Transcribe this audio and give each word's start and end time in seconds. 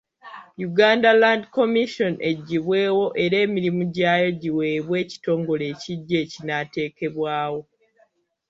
Uganda 0.67 1.09
Land 1.21 1.43
Commission 1.57 2.13
eggyibwewo 2.29 3.05
era 3.23 3.35
emirimu 3.45 3.81
gyayo 3.95 4.29
giweebwe 4.41 4.95
ekitongole 5.03 5.63
ekiggya 5.73 6.17
ekinaateekebwawo. 6.25 7.59